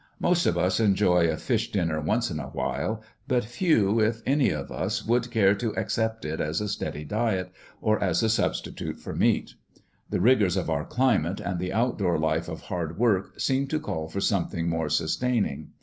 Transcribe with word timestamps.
Most 0.19 0.47
of 0.47 0.57
us 0.57 0.79
enjoy 0.79 1.29
a 1.29 1.37
fish 1.37 1.71
dinner 1.71 2.01
once 2.01 2.31
in 2.31 2.39
a 2.39 2.47
while; 2.47 3.03
but 3.27 3.43
few, 3.45 3.99
if 3.99 4.23
any, 4.25 4.49
of 4.49 4.71
us 4.71 5.05
would 5.05 5.29
care 5.29 5.53
to 5.53 5.75
accept 5.77 6.25
it 6.25 6.41
as 6.41 6.59
a 6.59 6.67
steady 6.67 7.03
diet, 7.05 7.51
or 7.83 8.03
as 8.03 8.23
a 8.23 8.27
substitute 8.29 8.97
for 8.99 9.15
meat. 9.15 9.53
The 10.09 10.19
rigors 10.19 10.57
of 10.57 10.71
our 10.71 10.85
climate 10.85 11.39
and 11.39 11.59
the 11.59 11.71
outdoor 11.71 12.17
life 12.17 12.49
of 12.49 12.61
hard 12.61 12.97
work 12.97 13.39
seemed 13.39 13.69
to 13.69 13.79
call 13.79 14.07
for 14.07 14.21
something 14.21 14.67
more 14.67 14.89
sustaining. 14.89 15.67